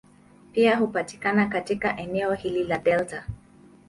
Pia 0.53 0.77
hupatikana 0.77 1.45
katika 1.45 1.97
eneo 1.97 2.33
hili 2.33 2.63
la 2.63 2.77
delta. 2.77 3.25